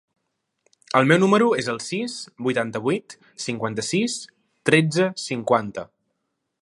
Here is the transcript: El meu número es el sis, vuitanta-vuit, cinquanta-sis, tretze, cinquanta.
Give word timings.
El 0.99 1.09
meu 1.11 1.19
número 1.23 1.49
es 1.63 1.67
el 1.73 1.77
sis, 1.87 2.15
vuitanta-vuit, 2.47 3.15
cinquanta-sis, 3.45 4.17
tretze, 4.71 5.07
cinquanta. 5.27 5.87